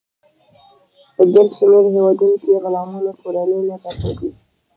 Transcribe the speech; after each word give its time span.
په 1.15 1.23
ګڼ 1.33 1.47
شمیر 1.57 1.83
هیوادونو 1.93 2.33
کې 2.41 2.61
غلامانو 2.63 3.11
کورنۍ 3.21 3.59
نه 3.69 3.77
درلودې. 3.85 4.29